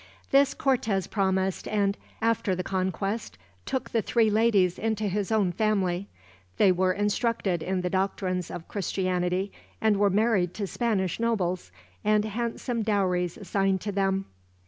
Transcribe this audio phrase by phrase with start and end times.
[0.31, 6.07] This Cortez promised and, after the conquest, took the three ladies into his own family.
[6.57, 11.71] They were instructed in the doctrines of Christianity, and were married to Spanish nobles,
[12.03, 14.25] and handsome dowries assigned to them.